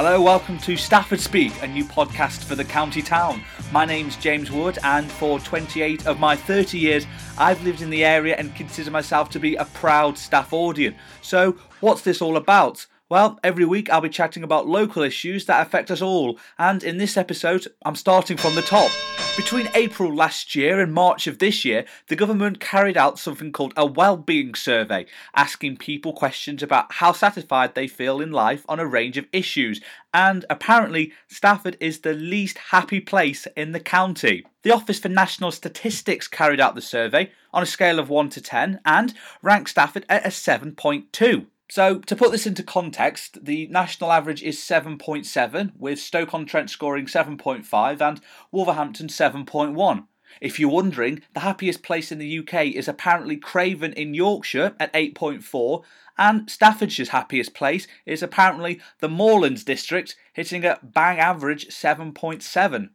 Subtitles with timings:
[0.00, 3.42] Hello, welcome to Stafford Speak, a new podcast for the county town.
[3.72, 7.04] My name's James Wood, and for 28 of my 30 years,
[7.36, 10.94] I've lived in the area and consider myself to be a proud Staffordian.
[11.20, 12.86] So, what's this all about?
[13.10, 16.98] Well, every week I'll be chatting about local issues that affect us all, and in
[16.98, 18.90] this episode, I'm starting from the top.
[19.34, 23.72] Between April last year and March of this year, the government carried out something called
[23.78, 28.86] a well-being survey, asking people questions about how satisfied they feel in life on a
[28.86, 29.80] range of issues,
[30.12, 34.44] and apparently Stafford is the least happy place in the county.
[34.64, 38.42] The Office for National Statistics carried out the survey on a scale of 1 to
[38.42, 41.46] 10 and ranked Stafford at a 7.2.
[41.70, 48.00] So, to put this into context, the national average is 7.7, with Stoke-on-Trent scoring 7.5
[48.00, 50.06] and Wolverhampton 7.1.
[50.40, 54.92] If you're wondering, the happiest place in the UK is apparently Craven in Yorkshire at
[54.94, 55.82] 8.4,
[56.16, 62.90] and Staffordshire's happiest place is apparently the Moorlands district, hitting a bang average 7.7.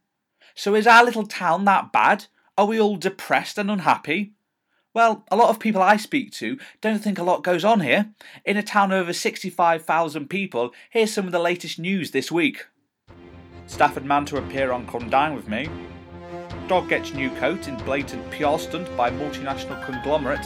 [0.55, 2.25] So, is our little town that bad?
[2.57, 4.33] Are we all depressed and unhappy?
[4.93, 8.11] Well, a lot of people I speak to don't think a lot goes on here.
[8.45, 12.67] In a town of over 65,000 people, here's some of the latest news this week.
[13.65, 15.67] Stafford man to appear on Come Dine With Me.
[16.67, 20.45] Dog gets new coat in blatant PR stunt by multinational conglomerate.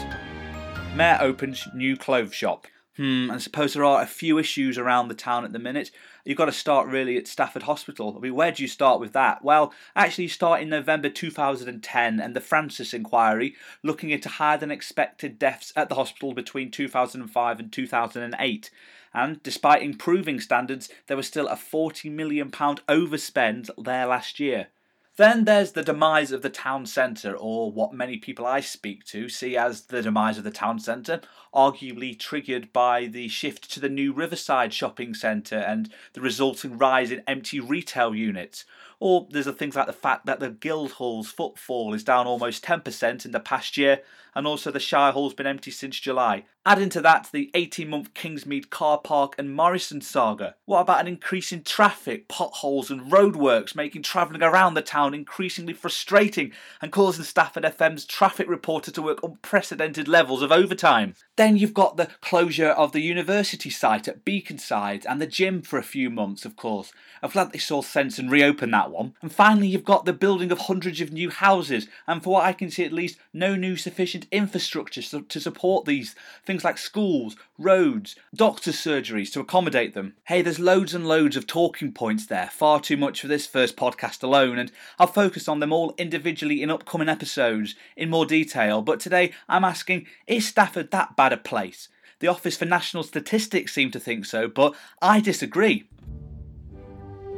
[0.95, 2.67] Mayor opens new clothes shop.
[2.97, 5.91] Hmm, I suppose there are a few issues around the town at the minute.
[6.25, 8.15] You've got to start really at Stafford Hospital.
[8.17, 9.43] I mean, where do you start with that?
[9.43, 14.71] Well, actually, you start in November 2010 and the Francis inquiry, looking into higher than
[14.71, 18.71] expected deaths at the hospital between 2005 and 2008.
[19.13, 24.69] And despite improving standards, there was still a £40 million overspend there last year.
[25.17, 29.29] Then there's the demise of the town centre, or what many people I speak to
[29.29, 33.89] see as the demise of the town centre, arguably triggered by the shift to the
[33.89, 38.63] new Riverside shopping centre and the resulting rise in empty retail units.
[38.99, 43.25] Or there's the things like the fact that the Guildhall's footfall is down almost 10%
[43.25, 44.01] in the past year,
[44.37, 46.45] and also the Shire Hall's been empty since July.
[46.63, 50.55] Adding to that the 18 month Kingsmead car park and Morrison saga.
[50.65, 55.73] What about an increase in traffic, potholes, and roadworks making travelling around the town increasingly
[55.73, 61.15] frustrating and causing Stafford FM's traffic reporter to work unprecedented levels of overtime?
[61.37, 65.79] Then you've got the closure of the university site at Beaconside and the gym for
[65.79, 66.91] a few months, of course.
[67.23, 69.13] I'm glad they saw sense and reopened that one.
[69.21, 72.53] And finally, you've got the building of hundreds of new houses, and for what I
[72.53, 76.15] can see at least, no new sufficient infrastructure to support these
[76.45, 80.13] things like schools, roads, doctor surgeries to accommodate them.
[80.25, 83.75] Hey, there's loads and loads of talking points there, far too much for this first
[83.75, 88.81] podcast alone, and I'll focus on them all individually in upcoming episodes in more detail.
[88.81, 91.89] But today I'm asking is Stafford that bad a place?
[92.19, 95.87] The Office for National Statistics seem to think so, but I disagree.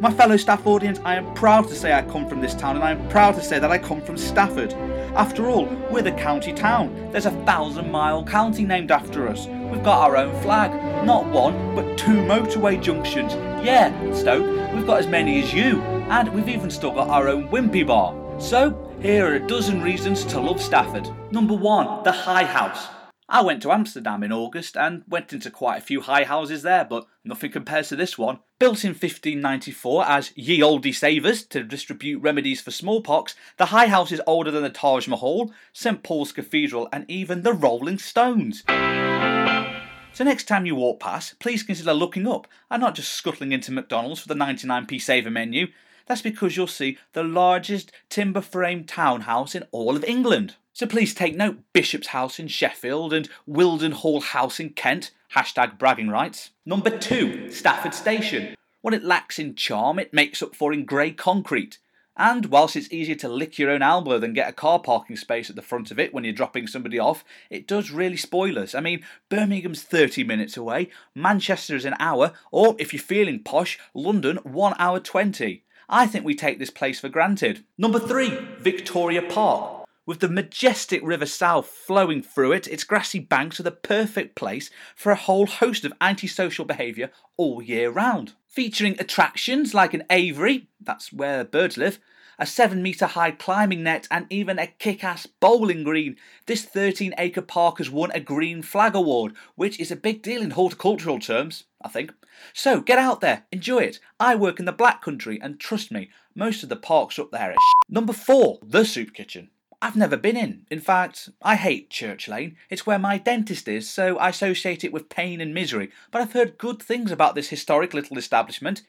[0.01, 2.91] My fellow Staffordians, I am proud to say I come from this town and I
[2.91, 4.71] am proud to say that I come from Stafford.
[5.13, 7.09] After all, we're the county town.
[7.11, 9.47] There's a thousand mile county named after us.
[9.47, 10.71] We've got our own flag.
[11.05, 13.33] Not one, but two motorway junctions.
[13.61, 15.81] Yeah, Stoke, we've got as many as you.
[15.81, 18.15] And we've even still got our own Wimpy bar.
[18.39, 21.09] So, here are a dozen reasons to love Stafford.
[21.29, 22.87] Number one, the High House.
[23.31, 26.83] I went to Amsterdam in August and went into quite a few high houses there,
[26.83, 28.39] but nothing compares to this one.
[28.57, 34.11] Built in 1594 as Ye Olde Savers to distribute remedies for smallpox, the high house
[34.11, 38.63] is older than the Taj Mahal, St Paul's Cathedral, and even the Rolling Stones.
[38.67, 43.71] So next time you walk past, please consider looking up and not just scuttling into
[43.71, 45.67] McDonald's for the 99p saver menu.
[46.07, 50.55] That's because you'll see the largest timber frame townhouse in all of England.
[50.79, 55.11] So please take note Bishop's House in Sheffield and Wealden Hall House in Kent.
[55.35, 56.51] Hashtag bragging rights.
[56.65, 58.55] Number two, Stafford Station.
[58.79, 61.79] What it lacks in charm, it makes up for in grey concrete.
[62.15, 65.49] And whilst it's easier to lick your own elbow than get a car parking space
[65.49, 68.73] at the front of it when you're dropping somebody off, it does really spoil us.
[68.73, 73.77] I mean, Birmingham's 30 minutes away, Manchester is an hour, or if you're feeling posh,
[73.93, 75.61] London 1 hour 20.
[75.89, 77.65] I think we take this place for granted.
[77.77, 78.29] Number three,
[78.61, 79.78] Victoria Park.
[80.09, 84.71] With the majestic River Sow flowing through it, its grassy banks are the perfect place
[84.95, 88.33] for a whole host of antisocial behaviour all year round.
[88.47, 91.99] Featuring attractions like an aviary, that's where birds live,
[92.39, 96.15] a 7 metre high climbing net, and even a kick ass bowling green.
[96.47, 100.41] This 13 acre park has won a Green Flag Award, which is a big deal
[100.41, 102.13] in horticultural terms, I think.
[102.51, 103.99] So get out there, enjoy it.
[104.19, 107.51] I work in the Black Country, and trust me, most of the parks up there
[107.51, 107.55] are
[107.87, 109.51] Number 4, the Soup Kitchen.
[109.81, 110.65] I've never been in.
[110.69, 112.57] In fact, I hate Church Lane.
[112.69, 115.89] It's where my dentist is, so I associate it with pain and misery.
[116.11, 118.81] But I've heard good things about this historic little establishment.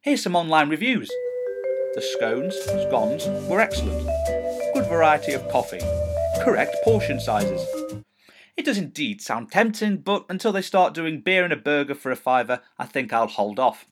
[0.00, 1.08] Here's some online reviews.
[1.94, 4.04] The scones, scones, were excellent.
[4.74, 5.80] Good variety of coffee.
[6.42, 7.64] Correct portion sizes.
[8.56, 12.10] It does indeed sound tempting, but until they start doing beer and a burger for
[12.10, 13.86] a fiver, I think I'll hold off.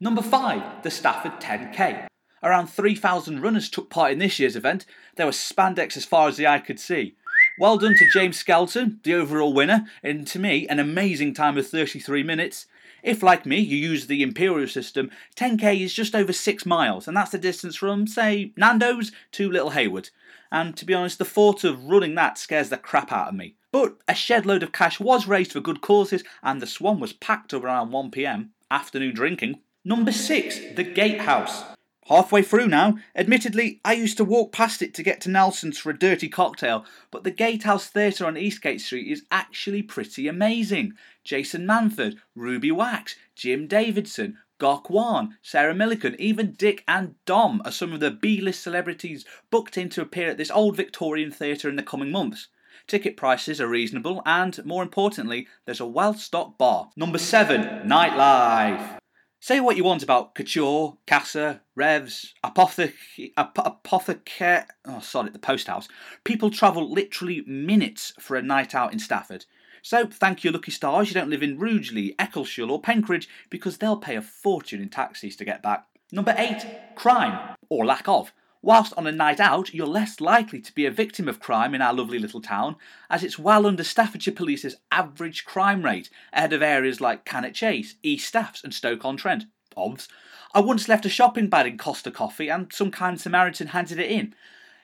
[0.00, 2.08] Number 5, the Stafford 10K.
[2.42, 4.84] Around 3,000 runners took part in this year's event.
[5.16, 7.14] There was spandex as far as the eye could see.
[7.58, 11.66] Well done to James Skelton, the overall winner, and to me, an amazing time of
[11.66, 12.66] 33 minutes.
[13.02, 17.16] If, like me, you use the Imperial system, 10k is just over 6 miles, and
[17.16, 20.10] that's the distance from, say, Nando's to Little Haywood.
[20.50, 23.56] And to be honest, the thought of running that scares the crap out of me.
[23.70, 27.12] But a shed load of cash was raised for good causes, and the Swan was
[27.12, 29.60] packed around 1pm, afternoon drinking.
[29.84, 31.64] Number 6, the Gatehouse.
[32.06, 32.98] Halfway through now.
[33.14, 36.84] Admittedly, I used to walk past it to get to Nelson's for a dirty cocktail,
[37.12, 40.94] but the Gatehouse Theatre on Eastgate Street is actually pretty amazing.
[41.22, 47.72] Jason Manford, Ruby Wax, Jim Davidson, Gok Wan, Sarah Millican, even Dick and Dom are
[47.72, 51.76] some of the B-list celebrities booked in to appear at this old Victorian theatre in
[51.76, 52.48] the coming months.
[52.86, 56.90] Ticket prices are reasonable, and more importantly, there's a well stocked bar.
[56.96, 58.98] Number 7 Nightlife.
[59.40, 62.92] Say what you want about Couture, Casa, Revs, Apothec,
[63.36, 65.88] ap- Apothecare, oh sorry, the post house.
[66.24, 69.46] People travel literally minutes for a night out in Stafford.
[69.82, 73.96] So thank your lucky stars you don't live in Rugeley, Eccleshall or Penkridge because they'll
[73.96, 75.86] pay a fortune in taxis to get back.
[76.12, 76.94] Number 8.
[76.94, 78.32] Crime, or lack of.
[78.64, 81.82] Whilst on a night out, you're less likely to be a victim of crime in
[81.82, 82.76] our lovely little town,
[83.10, 87.96] as it's well under Staffordshire Police's average crime rate, ahead of areas like Cannock Chase,
[88.04, 89.46] East Staffs, and Stoke-on-Trent.
[89.76, 90.08] Obs.
[90.54, 94.10] I once left a shopping bag in Costa Coffee, and some kind Samaritan handed it
[94.10, 94.34] in.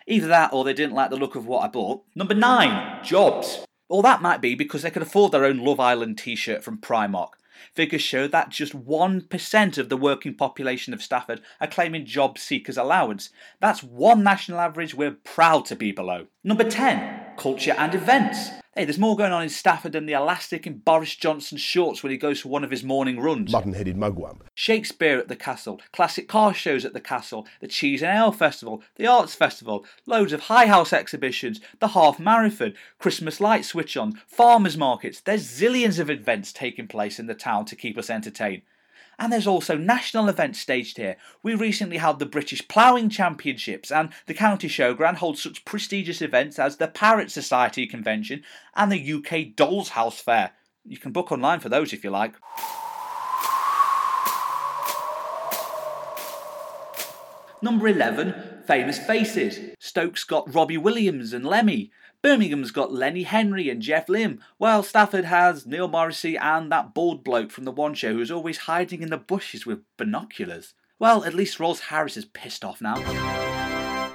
[0.06, 2.02] Either that, or they didn't like the look of what I bought.
[2.14, 3.60] Number nine, jobs.
[3.88, 7.30] Or that might be because they could afford their own Love Island t-shirt from Primark.
[7.74, 12.76] Figures show that just 1% of the working population of Stafford are claiming job seekers
[12.76, 13.30] allowance.
[13.60, 16.26] That's one national average we're proud to be below.
[16.44, 18.50] Number 10, culture and events.
[18.78, 22.12] Hey, there's more going on in Stafford than the elastic in Boris Johnson's shorts when
[22.12, 23.50] he goes for one of his morning runs.
[23.50, 24.42] Mutton headed mugwump.
[24.54, 28.84] Shakespeare at the castle, classic car shows at the castle, the Cheese and Ale Festival,
[28.94, 34.12] the Arts Festival, loads of high house exhibitions, the half marathon, Christmas light switch on,
[34.28, 35.18] farmers markets.
[35.18, 38.62] There's zillions of events taking place in the town to keep us entertained.
[39.18, 41.16] And there's also national events staged here.
[41.42, 46.58] We recently held the British Ploughing Championships, and the County Showground holds such prestigious events
[46.58, 48.44] as the Parrot Society Convention
[48.76, 50.52] and the UK Dolls House Fair.
[50.84, 52.34] You can book online for those if you like.
[57.60, 59.74] Number 11, Famous Faces.
[59.80, 61.90] Stoke's got Robbie Williams and Lemmy.
[62.20, 67.22] Birmingham's got Lenny Henry and Jeff Lynne, while Stafford has Neil Morrissey and that bald
[67.22, 70.74] bloke from the One Show who's always hiding in the bushes with binoculars.
[70.98, 72.96] Well, at least Rolf Harris is pissed off now.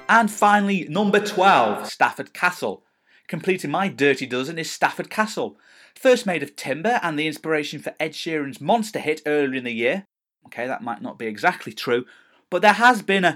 [0.06, 2.84] And finally, number 12, Stafford Castle.
[3.26, 5.58] Completing my dirty dozen is Stafford Castle.
[5.94, 9.72] First made of timber and the inspiration for Ed Sheeran's monster hit earlier in the
[9.72, 10.06] year.
[10.46, 12.04] Okay, that might not be exactly true,
[12.50, 13.32] but there has been a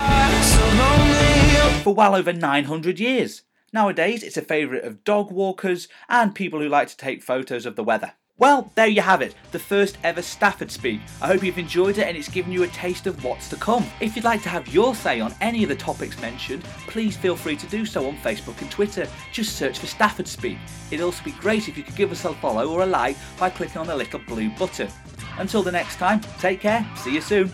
[1.82, 3.44] for well over 900 years.
[3.72, 7.76] Nowadays, it's a favourite of dog walkers and people who like to take photos of
[7.76, 8.14] the weather.
[8.38, 11.00] Well, there you have it, the first ever Stafford Speak.
[11.20, 13.84] I hope you've enjoyed it and it's given you a taste of what's to come.
[14.00, 17.34] If you'd like to have your say on any of the topics mentioned, please feel
[17.34, 19.08] free to do so on Facebook and Twitter.
[19.32, 20.56] Just search for Stafford Speak.
[20.90, 23.50] It'd also be great if you could give us a follow or a like by
[23.50, 24.88] clicking on the little blue button.
[25.38, 27.52] Until the next time, take care, see you soon.